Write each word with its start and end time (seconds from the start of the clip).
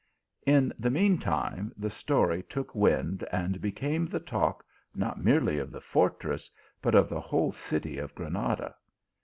In 0.47 0.73
the 0.79 0.89
mean 0.89 1.19
time 1.19 1.71
the 1.77 1.91
story 1.91 2.41
took 2.41 2.73
wind, 2.73 3.23
and 3.31 3.61
became 3.61 4.07
the 4.07 4.19
talk 4.19 4.65
not 4.95 5.23
merely 5.23 5.59
of 5.59 5.69
the 5.71 5.79
fortress, 5.79 6.49
but 6.81 6.95
of 6.95 7.07
the 7.07 7.21
whole 7.21 7.51
city 7.51 7.99
of 7.99 8.15
Granada! 8.15 8.73